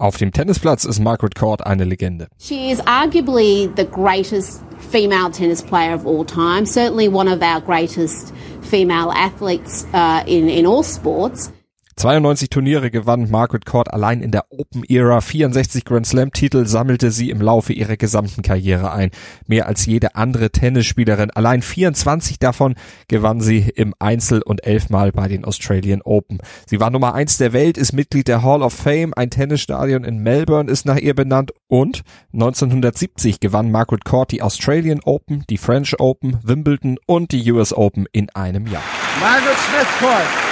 [0.00, 2.28] Auf dem Tennisplatz ist Margaret Court eine Legende.
[2.38, 4.62] She is arguably the greatest
[4.92, 10.48] female tennis player of all time, certainly one of our greatest female athletes uh, in,
[10.48, 11.50] in all sports.
[11.98, 17.10] 92 Turniere gewann Margaret Court allein in der Open Era, 64 Grand Slam Titel sammelte
[17.10, 19.10] sie im Laufe ihrer gesamten Karriere ein.
[19.48, 21.32] Mehr als jede andere Tennisspielerin.
[21.32, 22.76] Allein 24 davon
[23.08, 26.38] gewann sie im Einzel und elfmal bei den Australian Open.
[26.66, 30.18] Sie war Nummer eins der Welt, ist Mitglied der Hall of Fame, ein Tennisstadion in
[30.18, 35.98] Melbourne ist nach ihr benannt und 1970 gewann Margaret Court die Australian Open, die French
[35.98, 38.84] Open, Wimbledon und die US Open in einem Jahr.
[39.20, 40.48] Margaret Smith Court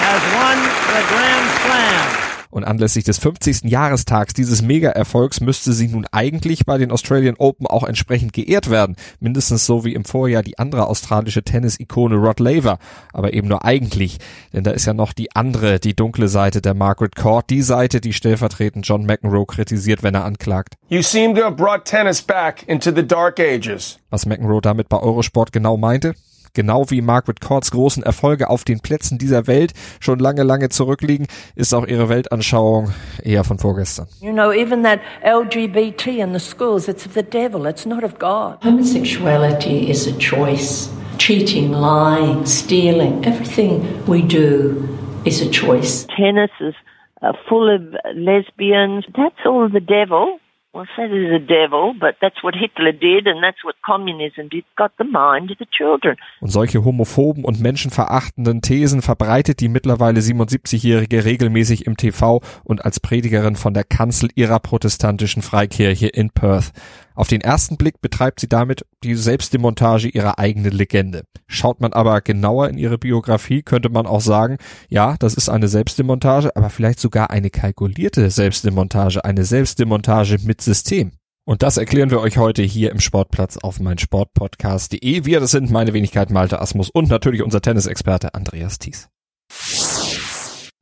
[0.00, 0.58] has won
[0.94, 2.30] the Grand Slam.
[2.50, 3.70] Und anlässlich des 50.
[3.70, 8.96] Jahrestags dieses Mega-Erfolgs müsste sie nun eigentlich bei den Australian Open auch entsprechend geehrt werden.
[9.20, 12.78] Mindestens so wie im Vorjahr die andere australische Tennis-Ikone Rod Laver.
[13.12, 14.18] Aber eben nur eigentlich.
[14.52, 17.48] Denn da ist ja noch die andere, die dunkle Seite der Margaret Court.
[17.50, 20.74] Die Seite, die stellvertretend John McEnroe kritisiert, wenn er anklagt.
[20.88, 24.00] You seem to have brought tennis back into the dark ages.
[24.10, 26.14] Was McEnroe damit bei Eurosport genau meinte?
[26.54, 31.26] Genau wie Margaret Courts großen Erfolge auf den Plätzen dieser Welt schon lange, lange zurückliegen,
[31.54, 34.06] ist auch ihre Weltanschauung eher von vorgestern.
[34.20, 38.18] You know, even that LGBT in the schools, it's of the devil, it's not of
[38.18, 38.62] God.
[38.64, 40.90] Homosexuality is a choice.
[41.18, 44.88] Cheating, lying, stealing, everything we do
[45.24, 46.06] is a choice.
[46.16, 46.74] Tennis is
[47.22, 47.82] uh, full of
[48.16, 49.04] lesbians.
[49.14, 50.38] That's all the devil.
[50.72, 54.64] Well, say there's a devil, but that's what Hitler did and that's what communism did.
[54.76, 56.16] Got the mind of the children.
[56.40, 63.00] Und solche homophoben und menschenverachtenden Thesen verbreitet die mittlerweile 77-Jährige regelmäßig im TV und als
[63.00, 66.72] Predigerin von der Kanzel ihrer protestantischen Freikirche in Perth.
[67.14, 71.24] Auf den ersten Blick betreibt sie damit die Selbstdemontage ihrer eigenen Legende.
[71.46, 75.68] Schaut man aber genauer in ihre Biografie, könnte man auch sagen, ja, das ist eine
[75.68, 81.12] Selbstdemontage, aber vielleicht sogar eine kalkulierte Selbstdemontage, eine Selbstdemontage mit System.
[81.44, 85.24] Und das erklären wir euch heute hier im Sportplatz auf meinsportpodcast.de.
[85.24, 89.08] Wir, das sind meine Wenigkeit Malte Asmus und natürlich unser Tennisexperte Andreas Thies.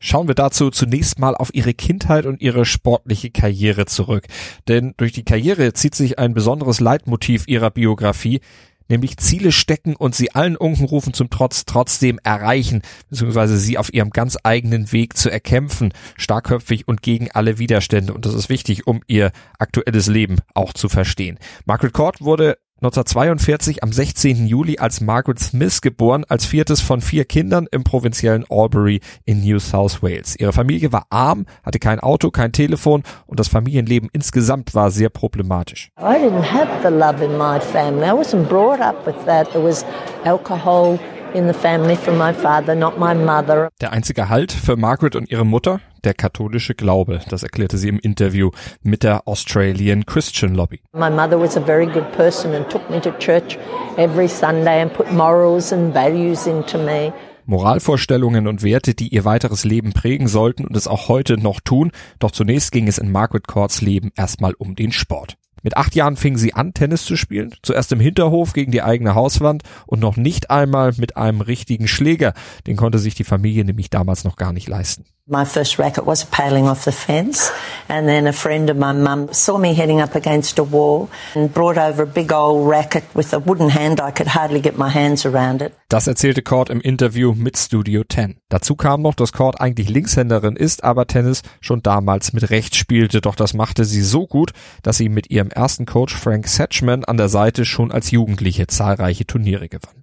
[0.01, 4.27] Schauen wir dazu zunächst mal auf ihre Kindheit und ihre sportliche Karriere zurück.
[4.69, 8.41] Denn durch die Karriere zieht sich ein besonderes Leitmotiv ihrer Biografie,
[8.89, 14.11] nämlich Ziele stecken und sie allen Unkenrufen zum Trotz trotzdem erreichen, beziehungsweise sie auf ihrem
[14.11, 18.15] ganz eigenen Weg zu erkämpfen, starkköpfig und gegen alle Widerstände.
[18.15, 21.39] Und das ist wichtig, um ihr aktuelles Leben auch zu verstehen.
[21.67, 24.47] Margaret Court wurde 1942 am 16.
[24.47, 29.59] Juli als Margaret Smith geboren, als viertes von vier Kindern im provinziellen Albury in New
[29.59, 30.37] South Wales.
[30.39, 35.09] Ihre Familie war arm, hatte kein Auto, kein Telefon und das Familienleben insgesamt war sehr
[35.09, 35.91] problematisch.
[35.99, 38.07] I didn't have the love in my family.
[38.07, 39.51] I wasn't brought up with that.
[39.51, 39.85] There was
[40.25, 41.01] alcohol
[41.35, 43.71] in the family from my father, not my mother.
[43.81, 47.21] Der einzige Halt für Margaret und ihre Mutter, der katholische Glaube.
[47.29, 48.51] Das erklärte sie im Interview
[48.83, 50.81] mit der Australian Christian Lobby.
[50.93, 53.59] My mother was a very good person and took me to church
[53.97, 57.13] every Sunday and put morals and values into me.
[57.47, 61.93] Moralvorstellungen und Werte, die ihr weiteres Leben prägen sollten und es auch heute noch tun.
[62.19, 65.39] Doch zunächst ging es in Margaret Courts Leben erstmal um den Sport.
[65.63, 67.55] Mit acht Jahren fing sie an, Tennis zu spielen.
[67.63, 72.35] Zuerst im Hinterhof gegen die eigene Hauswand und noch nicht einmal mit einem richtigen Schläger.
[72.67, 75.05] Den konnte sich die Familie nämlich damals noch gar nicht leisten.
[75.31, 77.53] My first racket was paling off the fence,
[77.87, 81.53] and then a friend of my mum saw me heading up against a wall and
[81.53, 84.01] brought over a big old racket with a wooden hand.
[84.01, 85.75] I could hardly get my hands around it.
[85.91, 88.37] Das erzählte Cord im Interview mit Studio 10.
[88.49, 93.21] Dazu kam noch, dass Cord eigentlich Linkshänderin ist, aber Tennis schon damals mit rechts spielte.
[93.21, 94.53] Doch das machte sie so gut,
[94.83, 99.27] dass sie mit ihrem ersten Coach Frank Satchman an der Seite schon als Jugendliche zahlreiche
[99.27, 99.98] Turniere gewann.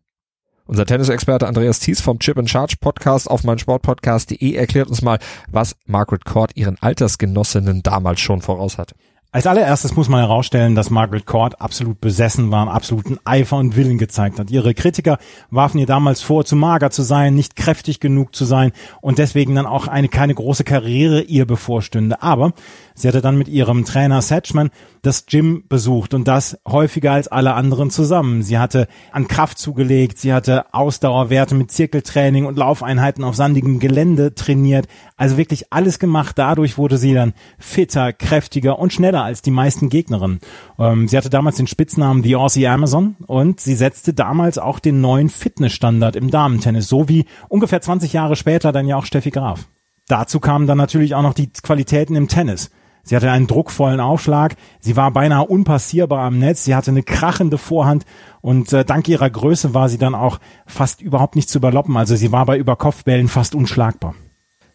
[0.68, 5.76] Unser Tennisexperte Andreas Thies vom Chip and Charge Podcast auf meinsportpodcast.de erklärt uns mal, was
[5.86, 8.96] Margaret Court ihren Altersgenossinnen damals schon voraus hatte.
[9.36, 13.98] Als allererstes muss man herausstellen, dass Margaret Court absolut besessen war, absoluten Eifer und Willen
[13.98, 14.50] gezeigt hat.
[14.50, 15.18] Ihre Kritiker
[15.52, 18.72] warfen ihr damals vor, zu mager zu sein, nicht kräftig genug zu sein
[19.02, 22.22] und deswegen dann auch eine keine große Karriere ihr bevorstünde.
[22.24, 22.54] Aber
[22.94, 24.70] sie hatte dann mit ihrem Trainer Satchman
[25.06, 28.42] das Gym besucht und das häufiger als alle anderen zusammen.
[28.42, 34.34] Sie hatte an Kraft zugelegt, sie hatte Ausdauerwerte mit Zirkeltraining und Laufeinheiten auf sandigem Gelände
[34.34, 34.88] trainiert.
[35.18, 36.38] Also wirklich alles gemacht.
[36.38, 40.40] Dadurch wurde sie dann fitter, kräftiger und schneller als die meisten Gegnerinnen.
[40.80, 45.02] Ähm, sie hatte damals den Spitznamen The Aussie Amazon und sie setzte damals auch den
[45.02, 49.68] neuen Fitnessstandard im Damentennis, so wie ungefähr 20 Jahre später dann ja auch Steffi Graf.
[50.08, 52.70] Dazu kamen dann natürlich auch noch die Qualitäten im Tennis.
[53.06, 57.60] Sie hatte einen druckvollen Aufschlag, sie war beinahe unpassierbar am Netz, sie hatte eine krachende
[57.60, 58.04] Vorhand
[58.42, 61.96] und äh, dank ihrer Größe war sie dann auch fast überhaupt nicht zu überloppen.
[61.98, 64.16] Also sie war bei Überkopfbällen fast unschlagbar.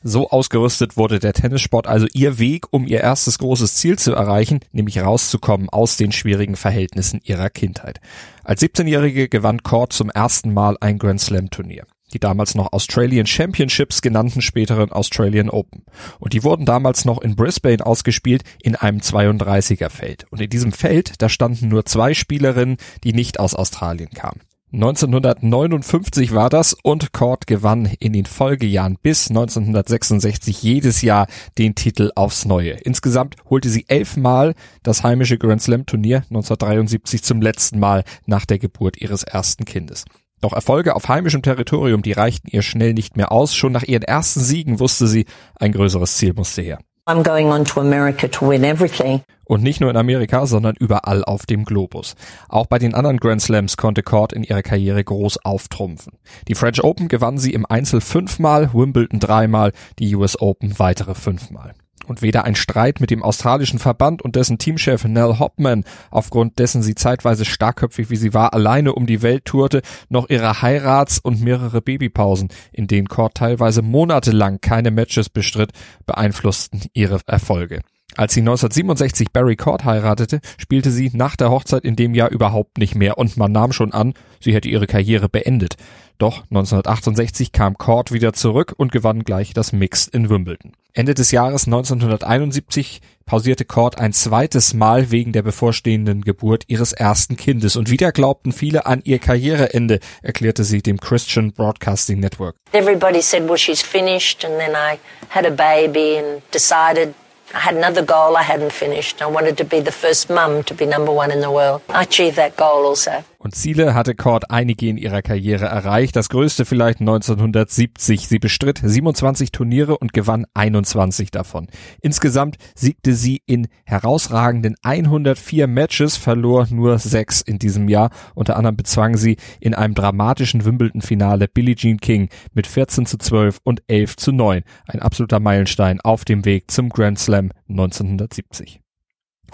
[0.03, 4.61] So ausgerüstet wurde der Tennissport also ihr Weg, um ihr erstes großes Ziel zu erreichen,
[4.73, 8.01] nämlich rauszukommen aus den schwierigen Verhältnissen ihrer Kindheit.
[8.43, 11.85] Als 17-Jährige gewann Court zum ersten Mal ein Grand Slam Turnier.
[12.13, 15.85] Die damals noch Australian Championships genannten späteren Australian Open.
[16.19, 20.27] Und die wurden damals noch in Brisbane ausgespielt in einem 32er Feld.
[20.31, 24.41] Und in diesem Feld, da standen nur zwei Spielerinnen, die nicht aus Australien kamen.
[24.73, 31.27] 1959 war das und Cord gewann in den Folgejahren bis 1966 jedes Jahr
[31.59, 32.75] den Titel aufs Neue.
[32.75, 34.55] Insgesamt holte sie elfmal
[34.85, 40.05] das heimische Grand Slam Turnier 1973 zum letzten Mal nach der Geburt ihres ersten Kindes.
[40.41, 43.55] Doch Erfolge auf heimischem Territorium, die reichten ihr schnell nicht mehr aus.
[43.55, 45.27] Schon nach ihren ersten Siegen wusste sie,
[45.59, 46.79] ein größeres Ziel musste her.
[47.07, 49.23] I'm going on to America to win everything.
[49.45, 52.15] Und nicht nur in Amerika, sondern überall auf dem Globus.
[52.49, 56.13] Auch bei den anderen Grand Slams konnte Court in ihrer Karriere groß auftrumpfen.
[56.47, 61.75] Die French Open gewann sie im Einzel fünfmal, Wimbledon dreimal, die US Open weitere fünfmal
[62.11, 66.83] und weder ein Streit mit dem australischen Verband und dessen Teamchef Nell Hopman, aufgrund dessen
[66.83, 71.41] sie zeitweise starkköpfig wie sie war, alleine um die Welt tourte, noch ihre Heirats- und
[71.41, 75.71] mehrere Babypausen, in denen Court teilweise monatelang keine Matches bestritt,
[76.05, 77.81] beeinflussten ihre Erfolge.
[78.17, 82.79] Als sie 1967 Barry Court heiratete, spielte sie nach der Hochzeit in dem Jahr überhaupt
[82.79, 85.77] nicht mehr und man nahm schon an, sie hätte ihre Karriere beendet.
[86.19, 90.73] Doch 1968 kam Court wieder zurück und gewann gleich das Mixed in Wimbledon.
[90.93, 97.37] Ende des Jahres 1971 pausierte Court ein zweites Mal wegen der bevorstehenden Geburt ihres ersten
[97.37, 102.57] Kindes und wieder glaubten viele an ihr Karriereende, erklärte sie dem Christian Broadcasting Network.
[102.73, 104.99] Everybody said, well, she's finished and then I
[105.29, 107.15] had a baby and decided
[107.55, 109.21] I had another goal I hadn't finished.
[109.21, 111.83] I wanted to be the first mum to be number one in the world.
[111.89, 113.25] I achieved that goal also.
[113.43, 116.15] Und Ziele hatte Cord einige in ihrer Karriere erreicht.
[116.15, 118.29] Das größte vielleicht 1970.
[118.29, 121.69] Sie bestritt 27 Turniere und gewann 21 davon.
[122.03, 128.11] Insgesamt siegte sie in herausragenden 104 Matches, verlor nur sechs in diesem Jahr.
[128.35, 133.61] Unter anderem bezwang sie in einem dramatischen Wimbledon-Finale Billie Jean King mit 14 zu 12
[133.65, 134.65] und 11 zu 9.
[134.87, 138.83] Ein absoluter Meilenstein auf dem Weg zum Grand Slam 1970.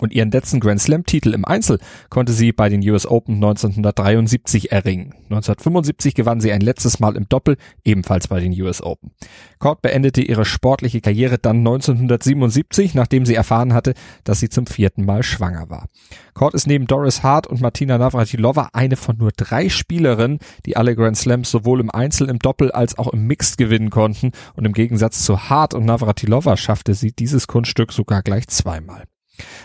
[0.00, 1.78] Und ihren letzten Grand Slam-Titel im Einzel
[2.10, 5.14] konnte sie bei den US Open 1973 erringen.
[5.24, 9.12] 1975 gewann sie ein letztes Mal im Doppel, ebenfalls bei den US Open.
[9.58, 13.94] Court beendete ihre sportliche Karriere dann 1977, nachdem sie erfahren hatte,
[14.24, 15.86] dass sie zum vierten Mal schwanger war.
[16.34, 20.94] Court ist neben Doris Hart und Martina Navratilova eine von nur drei Spielerinnen, die alle
[20.94, 24.32] Grand Slams sowohl im Einzel, im Doppel als auch im Mixed gewinnen konnten.
[24.54, 29.04] Und im Gegensatz zu Hart und Navratilova schaffte sie dieses Kunststück sogar gleich zweimal.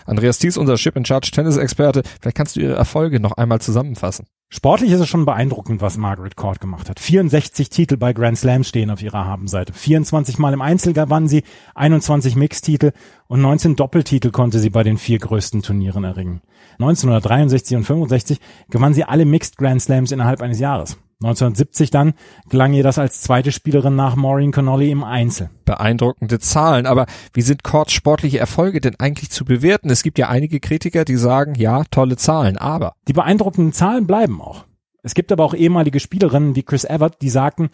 [0.06, 4.26] Andreas Thies, unser Ship in Charge Tennis-Experte, vielleicht kannst du ihre Erfolge noch einmal zusammenfassen.
[4.54, 7.00] Sportlich ist es schon beeindruckend, was Margaret Court gemacht hat.
[7.00, 9.72] 64 Titel bei Grand Slam stehen auf ihrer Habenseite.
[9.72, 11.42] 24 Mal im Einzel gewann sie,
[11.74, 12.92] 21 Mixtitel
[13.28, 16.42] und 19 Doppeltitel konnte sie bei den vier größten Turnieren erringen.
[16.72, 20.98] 1963 und 65 gewann sie alle Mixed Grand Slams innerhalb eines Jahres.
[21.24, 22.14] 1970 dann
[22.48, 25.50] gelang ihr das als zweite Spielerin nach Maureen Connolly im Einzel.
[25.64, 29.90] Beeindruckende Zahlen, aber wie sind Courts sportliche Erfolge denn eigentlich zu bewerten?
[29.90, 32.94] Es gibt ja einige Kritiker, die sagen, ja, tolle Zahlen, aber.
[33.08, 34.64] Die beeindruckenden Zahlen bleiben auch.
[35.02, 37.70] Es gibt aber auch ehemalige Spielerinnen wie Chris Evert, die sagten,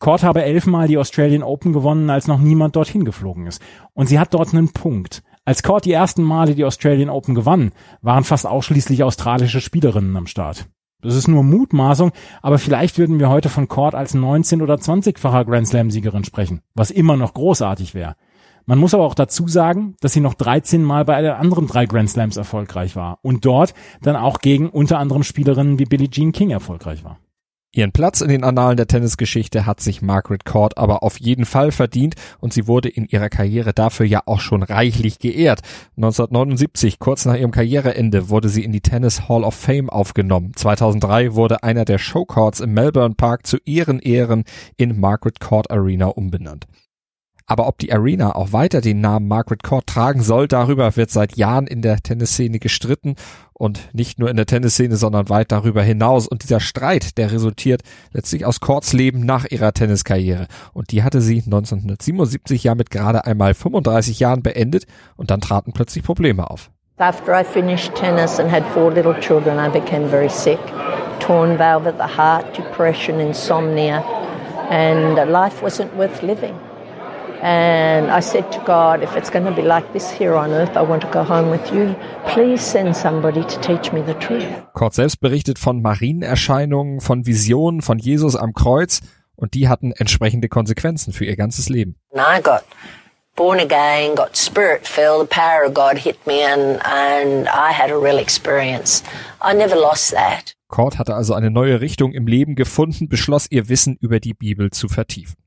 [0.00, 3.62] Court habe elfmal die Australian Open gewonnen, als noch niemand dorthin geflogen ist.
[3.94, 5.22] Und sie hat dort einen Punkt.
[5.46, 7.72] Als Court die ersten Male die Australian Open gewann,
[8.02, 10.66] waren fast ausschließlich australische Spielerinnen am Start.
[11.04, 15.44] Das ist nur Mutmaßung, aber vielleicht würden wir heute von Court als 19- oder 20-facher
[15.44, 18.16] Grand Slam-Siegerin sprechen, was immer noch großartig wäre.
[18.64, 21.84] Man muss aber auch dazu sagen, dass sie noch 13 Mal bei den anderen drei
[21.84, 26.32] Grand Slams erfolgreich war und dort dann auch gegen unter anderem Spielerinnen wie Billie Jean
[26.32, 27.18] King erfolgreich war.
[27.76, 31.72] Ihren Platz in den Annalen der Tennisgeschichte hat sich Margaret Court aber auf jeden Fall
[31.72, 35.62] verdient und sie wurde in ihrer Karriere dafür ja auch schon reichlich geehrt.
[35.96, 40.52] 1979, kurz nach ihrem Karriereende, wurde sie in die Tennis Hall of Fame aufgenommen.
[40.54, 44.44] 2003 wurde einer der Showcourts im Melbourne Park zu ihren Ehren
[44.76, 46.68] in Margaret Court Arena umbenannt.
[47.46, 51.36] Aber ob die Arena auch weiter den Namen Margaret Court tragen soll, darüber wird seit
[51.36, 53.16] Jahren in der Tennisszene gestritten
[53.54, 56.26] und nicht nur in der Tennisszene, sondern weit darüber hinaus.
[56.26, 57.82] Und dieser Streit, der resultiert
[58.12, 60.48] letztlich aus Courts Leben nach ihrer Tenniskarriere.
[60.72, 65.72] Und die hatte sie 1977 ja mit gerade einmal 35 Jahren beendet und dann traten
[65.72, 66.70] plötzlich Probleme auf.
[66.98, 70.60] After I finished tennis and had four little children, I became very sick.
[71.18, 74.04] Torn valve at the heart, depression, insomnia,
[74.70, 76.54] and life wasn't worth living.
[77.44, 80.78] And I said to God, if it's going to be like this here on earth,
[80.78, 81.94] I want to go home with you.
[82.28, 84.46] Please send somebody to teach me the truth.
[84.72, 89.02] Kurt selbst berichtet von Marienerscheinungen, von Visionen von Jesus am Kreuz
[89.36, 91.96] und die hatten entsprechende Konsequenzen für ihr ganzes Leben.
[92.14, 92.64] I got
[93.36, 97.90] born again, got spirit filled, the power of God hit me and, and I had
[97.90, 99.02] a real experience.
[99.42, 100.56] I never lost that.
[100.68, 104.70] Kurt hatte also eine neue Richtung im Leben gefunden, beschloss ihr Wissen über die Bibel
[104.70, 105.43] zu vertiefen.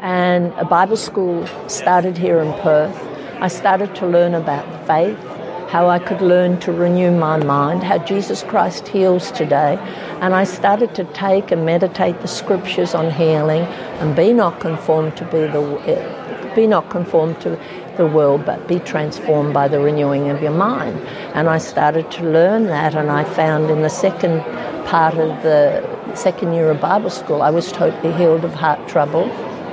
[0.00, 2.96] And a Bible school started here in Perth.
[3.40, 5.18] I started to learn about faith,
[5.68, 9.76] how I could learn to renew my mind, how Jesus Christ heals today.
[10.20, 13.62] And I started to take and meditate the scriptures on healing
[14.00, 16.20] and be not conformed to be the
[16.54, 17.56] be not conformed to
[17.96, 20.98] the world, but be transformed by the renewing of your mind.
[21.34, 24.40] And I started to learn that, and I found in the second
[24.86, 29.30] part of the second year of Bible school, I was totally healed of heart trouble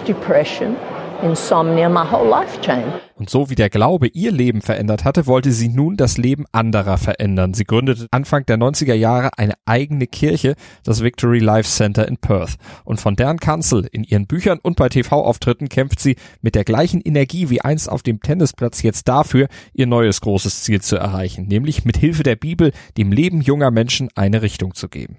[0.07, 0.75] depression,
[1.21, 3.01] insomnia, my whole life changed.
[3.15, 6.97] Und so wie der Glaube ihr Leben verändert hatte, wollte sie nun das Leben anderer
[6.97, 7.55] verändern.
[7.55, 12.57] Sie gründete Anfang der 90er Jahre eine eigene Kirche, das Victory Life Center in Perth.
[12.85, 17.01] Und von deren Kanzel in ihren Büchern und bei TV-Auftritten kämpft sie mit der gleichen
[17.01, 21.85] Energie wie einst auf dem Tennisplatz jetzt dafür, ihr neues großes Ziel zu erreichen, nämlich
[21.85, 25.17] mit Hilfe der Bibel dem Leben junger Menschen eine Richtung zu geben.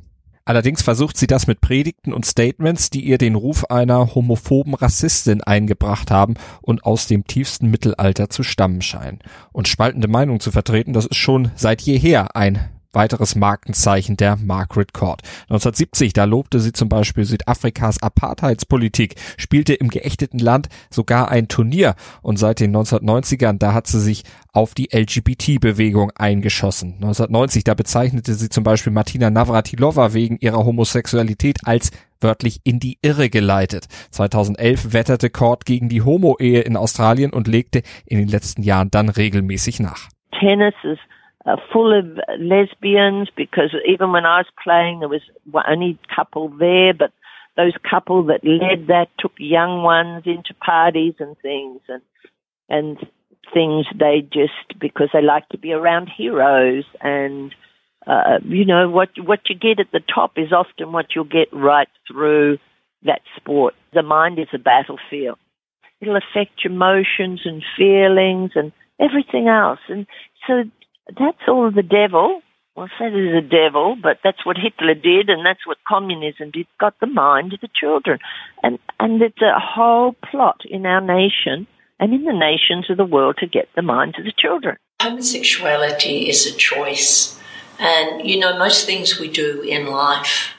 [0.48, 5.42] Allerdings versucht sie das mit Predigten und Statements, die ihr den Ruf einer homophoben Rassistin
[5.42, 9.18] eingebracht haben und aus dem tiefsten Mittelalter zu stammen scheinen.
[9.52, 14.92] Und spaltende Meinungen zu vertreten, das ist schon seit jeher ein weiteres Markenzeichen der Margaret
[14.92, 15.22] Court.
[15.44, 21.94] 1970, da lobte sie zum Beispiel Südafrikas Apartheidspolitik, spielte im geächteten Land sogar ein Turnier
[22.22, 26.94] und seit den 1990ern, da hat sie sich auf die LGBT-Bewegung eingeschossen.
[26.94, 31.90] 1990, da bezeichnete sie zum Beispiel Martina Navratilova wegen ihrer Homosexualität als
[32.20, 33.86] wörtlich in die Irre geleitet.
[34.10, 39.08] 2011 wetterte Court gegen die Homo-Ehe in Australien und legte in den letzten Jahren dann
[39.08, 40.08] regelmäßig nach.
[40.40, 40.98] Tennis is
[41.46, 42.04] uh, full of
[42.38, 45.22] lesbians because even when I was playing, there was
[45.68, 47.12] only couple there, but
[47.56, 52.02] those couple that led that took young ones into parties and things and
[52.68, 52.98] and
[53.52, 57.54] things they just because they like to be around heroes and
[58.06, 61.48] uh, you know what what you get at the top is often what you'll get
[61.52, 62.58] right through
[63.04, 63.74] that sport.
[63.92, 65.38] The mind is a battlefield.
[66.00, 69.80] It'll affect your emotions and feelings and everything else.
[69.88, 70.06] And
[70.46, 70.64] so
[71.16, 72.40] that's all the devil.
[72.76, 76.66] Well, say there's a devil, but that's what Hitler did, and that's what communism did.
[76.78, 78.20] Got the mind of the children,
[78.62, 81.66] and and it's a whole plot in our nation
[81.98, 84.76] and in the nations of the world to get the minds of the children.
[85.02, 87.40] Homosexuality is a choice,
[87.80, 90.54] and you know most things we do in life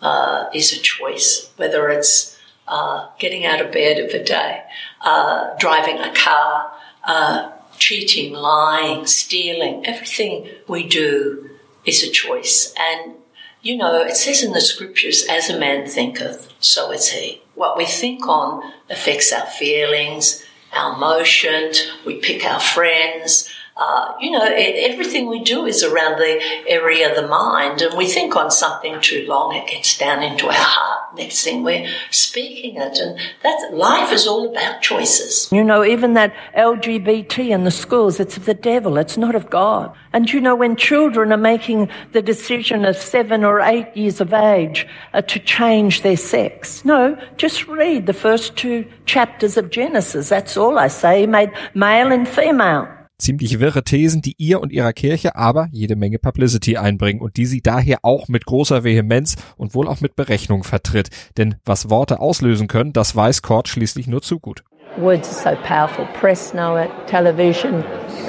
[0.00, 4.62] uh, is a choice, whether it's uh, getting out of bed of a day,
[5.00, 6.72] uh, driving a car,
[7.04, 7.50] uh,
[7.84, 11.50] cheating, lying, stealing, everything we do
[11.84, 12.72] is a choice.
[12.78, 13.16] And,
[13.60, 17.42] you know, it says in the scriptures, as a man thinketh, so is he.
[17.54, 24.30] What we think on affects our feelings, our emotions, we pick our friends, uh, you
[24.30, 28.36] know, it, everything we do is around the area of the mind, and we think
[28.36, 31.16] on something too long, it gets down into our heart.
[31.16, 35.48] Next thing we're speaking it, and that life is all about choices.
[35.50, 39.50] You know, even that LGBT in the schools, it's of the devil, it's not of
[39.50, 39.92] God.
[40.12, 44.32] And you know, when children are making the decision at seven or eight years of
[44.32, 50.28] age uh, to change their sex, no, just read the first two chapters of Genesis.
[50.28, 51.22] That's all I say.
[51.22, 53.03] He made male and female.
[53.18, 57.46] Ziemlich wirre Thesen, die ihr und ihrer Kirche aber jede Menge Publicity einbringen und die
[57.46, 61.08] sie daher auch mit großer Vehemenz und wohl auch mit Berechnung vertritt.
[61.36, 64.64] Denn was Worte auslösen können, das weiß Kort schließlich nur zu gut.
[64.96, 66.06] Words are so powerful.
[66.20, 67.82] Press know it, television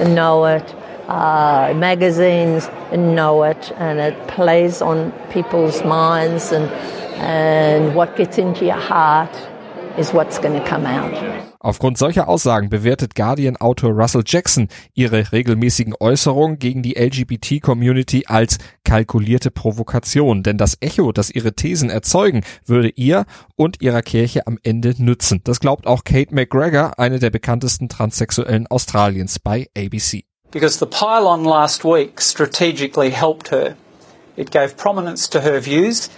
[0.04, 0.76] know it,
[1.08, 6.68] uh, magazines know it, and it plays on people's minds and
[7.18, 9.34] And what gets into your heart
[9.98, 11.14] is what's going to come out.
[11.60, 19.50] Aufgrund solcher Aussagen bewertet Guardian-Autor Russell Jackson ihre regelmäßigen Äußerungen gegen die LGBT-Community als kalkulierte
[19.50, 23.26] Provokation, denn das Echo, das ihre Thesen erzeugen, würde ihr
[23.56, 25.42] und ihrer Kirche am Ende nützen.
[25.44, 30.24] Das glaubt auch Kate McGregor, eine der bekanntesten Transsexuellen Australiens bei ABC.
[30.52, 33.76] Because the pylon last week strategically helped her.
[34.38, 36.12] It gave prominence to her views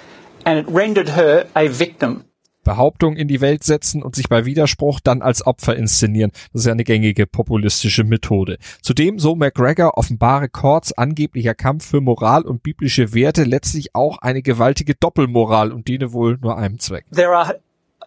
[0.44, 2.26] and it rendered her a victim.
[2.68, 6.32] Behauptungen in die Welt setzen und sich bei Widerspruch dann als Opfer inszenieren.
[6.52, 8.58] Das ist ja eine gängige populistische Methode.
[8.82, 14.42] Zudem, so McGregor, offenbare Courts angeblicher Kampf für Moral und biblische Werte letztlich auch eine
[14.42, 17.06] gewaltige Doppelmoral und diene wohl nur einem Zweck.
[17.10, 17.56] There are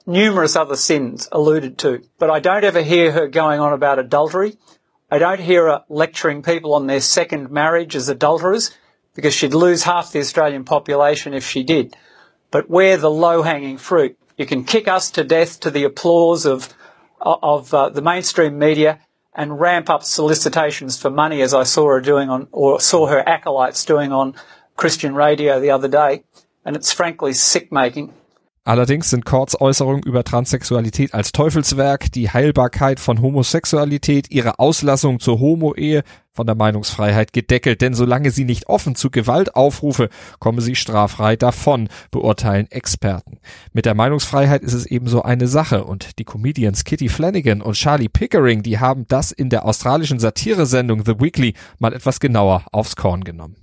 [0.05, 4.59] numerous other sins alluded to, but I don't ever hear her going on about adultery.
[5.11, 8.73] I don't hear her lecturing people on their second marriage as adulterers,
[9.15, 11.97] because she'd lose half the Australian population if she did.
[12.51, 14.17] But where the low-hanging fruit?
[14.41, 16.73] You can kick us to death to the applause of
[17.21, 18.99] of uh, the mainstream media
[19.35, 23.29] and ramp up solicitations for money, as I saw her doing on, or saw her
[23.29, 24.35] acolytes doing on
[24.77, 26.25] Christian radio the other day.
[26.65, 28.15] And it's frankly sick making.
[28.63, 35.41] Allerdings sind Courts Äußerungen über Transsexualität als Teufelswerk, die Heilbarkeit von Homosexualität, ihre Auslassung zur
[35.41, 36.03] Homo-Ehe
[36.33, 41.37] von der Meinungsfreiheit gedeckelt, denn solange sie nicht offen zu Gewalt aufrufe, komme sie straffrei
[41.37, 43.39] davon, beurteilen Experten.
[43.73, 48.11] Mit der Meinungsfreiheit ist es ebenso eine Sache und die Comedians Kitty Flanagan und Charlie
[48.11, 53.25] Pickering, die haben das in der australischen Satiresendung The Weekly mal etwas genauer aufs Korn
[53.25, 53.60] genommen.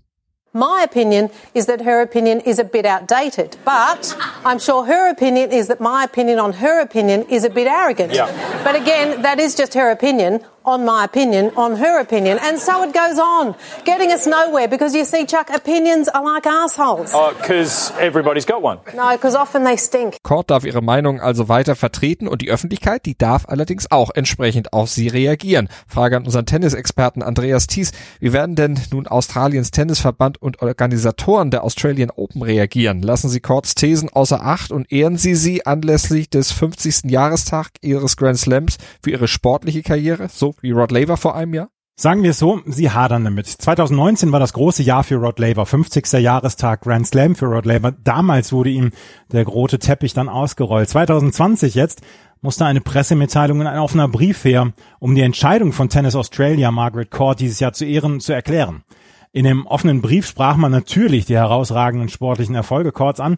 [0.58, 5.52] My opinion is that her opinion is a bit outdated, but I'm sure her opinion
[5.52, 8.12] is that my opinion on her opinion is a bit arrogant.
[8.12, 8.26] Yeah.
[8.64, 12.84] But again, that is just her opinion on my opinion, on her opinion, and so
[12.84, 13.56] it goes on,
[13.86, 17.14] getting us nowhere because you see, Chuck, opinions are like assholes.
[17.14, 18.80] Oh, because everybody's got one.
[18.94, 20.18] No, because often they stink.
[20.24, 24.74] Court darf ihre Meinung also weiter vertreten und die Öffentlichkeit, die darf allerdings auch entsprechend
[24.74, 25.70] auf sie reagieren.
[25.88, 27.94] Frage an unseren Tennisexperten Andreas Thies.
[28.20, 33.02] Wie werden denn nun Australiens Tennisverband und Organisatoren der Australian Open reagieren?
[33.02, 37.10] Lassen sie Courts Thesen außer Acht und ehren sie sie anlässlich des 50.
[37.10, 40.28] Jahrestag ihres Grand Slams für ihre sportliche Karriere?
[40.28, 41.70] So wie Rod Laver vor einem Jahr?
[42.00, 43.48] Sagen wir es so, sie hadern damit.
[43.48, 46.14] 2019 war das große Jahr für Rod Laver, 50.
[46.14, 47.92] Jahrestag Grand Slam für Rod Laver.
[47.92, 48.92] Damals wurde ihm
[49.32, 50.90] der rote Teppich dann ausgerollt.
[50.90, 52.02] 2020 jetzt
[52.42, 57.10] musste eine Pressemitteilung in ein offener Brief her, um die Entscheidung von Tennis Australia Margaret
[57.10, 58.84] Court dieses Jahr zu ehren, zu erklären.
[59.32, 63.38] In dem offenen Brief sprach man natürlich die herausragenden sportlichen Erfolge Courts an,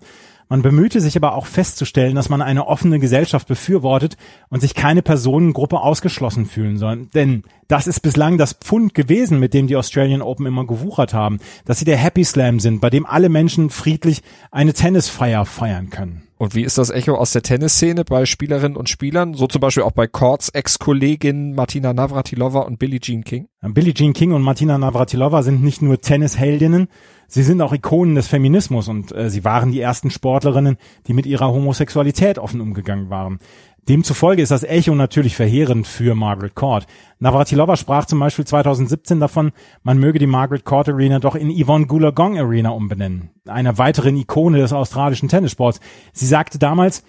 [0.49, 4.17] man bemühte sich aber auch festzustellen, dass man eine offene Gesellschaft befürwortet
[4.49, 7.05] und sich keine Personengruppe ausgeschlossen fühlen soll.
[7.13, 11.37] Denn das ist bislang das Pfund gewesen, mit dem die Australian Open immer gewuchert haben,
[11.65, 16.23] dass sie der Happy Slam sind, bei dem alle Menschen friedlich eine Tennisfeier feiern können.
[16.39, 19.33] Und wie ist das Echo aus der Tennisszene bei Spielerinnen und Spielern?
[19.33, 23.49] So zum Beispiel auch bei Courts Ex-Kolleginnen Martina Navratilova und Billie Jean King?
[23.61, 26.87] Billie Jean King und Martina Navratilova sind nicht nur Tennisheldinnen,
[27.29, 31.25] sie sind auch Ikonen des Feminismus und äh, sie waren die ersten Sportlerinnen, die mit
[31.25, 33.39] ihrer Homosexualität offen umgegangen waren.
[33.87, 36.85] Demzufolge ist das Echo natürlich verheerend für Margaret Court.
[37.17, 41.87] Navratilova sprach zum Beispiel 2017 davon, man möge die Margaret Court Arena doch in Yvonne
[41.87, 45.79] Goolagong Arena umbenennen, einer weiteren Ikone des australischen Tennissports.
[46.13, 47.03] Sie sagte damals,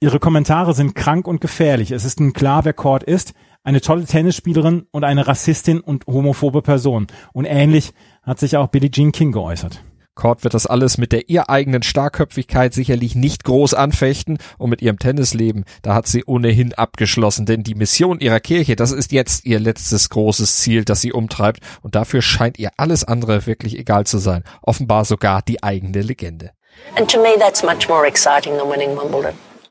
[0.00, 1.90] ihre Kommentare sind krank und gefährlich.
[1.90, 3.32] Es ist nun klar, wer Court ist,
[3.66, 7.08] eine tolle Tennisspielerin und eine Rassistin und homophobe Person.
[7.32, 9.82] Und ähnlich hat sich auch Billie Jean King geäußert.
[10.14, 14.80] Cord wird das alles mit der ihr eigenen Starkköpfigkeit sicherlich nicht groß anfechten und mit
[14.80, 19.44] ihrem Tennisleben, da hat sie ohnehin abgeschlossen, denn die Mission ihrer Kirche, das ist jetzt
[19.44, 24.06] ihr letztes großes Ziel, das sie umtreibt und dafür scheint ihr alles andere wirklich egal
[24.06, 26.52] zu sein, offenbar sogar die eigene Legende.
[26.96, 29.34] And to me that's much more exciting than winning Wimbledon.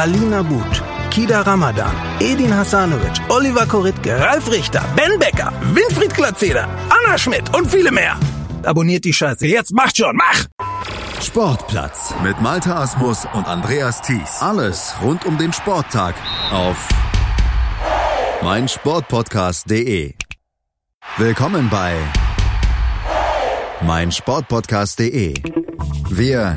[0.00, 7.18] Alina But, Kida Ramadan, Edin Hasanovic, Oliver Koritke, Ralf Richter, Ben Becker, Winfried Glatzeder, Anna
[7.18, 8.18] Schmidt und viele mehr.
[8.64, 9.46] Abonniert die Scheiße.
[9.46, 10.46] Jetzt macht schon, mach!
[11.20, 14.40] Sportplatz mit Malta Asmus und Andreas Thies.
[14.40, 16.14] Alles rund um den Sporttag
[16.50, 16.88] auf
[18.42, 20.14] meinsportpodcast.de.
[21.18, 21.98] Willkommen bei
[23.82, 25.34] meinsportpodcast.de.
[26.08, 26.56] Wir